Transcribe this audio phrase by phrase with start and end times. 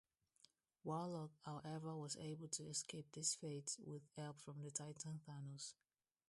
[0.83, 5.75] Warlock, however, was able to escape this fate with help from the Titan Thanos.